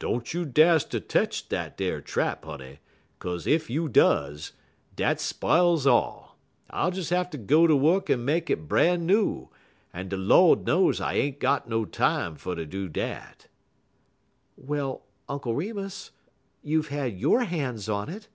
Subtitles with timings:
[0.00, 2.80] "Don't you dast ter tetch dat ar trap, honey,
[3.20, 4.50] 'kaze ef you does,
[4.96, 6.36] dat spiles all.
[6.70, 9.48] I'll des hatter go ter wuk en make it bran new,
[9.94, 13.46] en de Lord knows I ain't got no time fer ter do dat."
[14.56, 16.10] "Well, Uncle Remus,
[16.64, 18.26] you've had your hands on it."